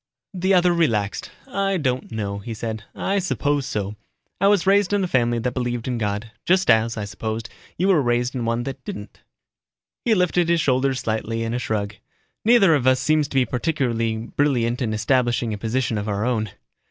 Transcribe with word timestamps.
The 0.33 0.55
other 0.55 0.73
relaxed. 0.73 1.29
"I 1.47 1.77
don't 1.77 2.11
know," 2.11 2.39
he 2.39 2.55
said. 2.55 2.85
"I 2.95 3.19
suppose 3.19 3.67
so. 3.67 3.97
I 4.39 4.47
was 4.47 4.65
raised 4.65 4.93
in 4.93 5.03
a 5.03 5.07
family 5.07 5.37
that 5.37 5.53
believed 5.53 5.87
in 5.87 5.99
God. 5.99 6.31
Just 6.43 6.71
as, 6.71 6.97
I 6.97 7.05
suppose, 7.05 7.43
you 7.77 7.87
were 7.87 8.01
raised 8.01 8.33
in 8.33 8.43
one 8.43 8.63
that 8.63 8.83
didn't." 8.83 9.21
He 10.03 10.15
lifted 10.15 10.49
his 10.49 10.59
shoulders 10.59 10.99
slightly 11.01 11.43
in 11.43 11.53
a 11.53 11.59
shrug. 11.59 11.97
"Neither 12.43 12.73
of 12.73 12.87
us 12.87 12.99
seems 12.99 13.27
to 13.27 13.35
be 13.35 13.45
particularly 13.45 14.17
brilliant 14.17 14.81
in 14.81 14.91
establishing 14.95 15.53
a 15.53 15.57
position 15.59 15.99
of 15.99 16.07
our 16.09 16.25
own." 16.25 16.49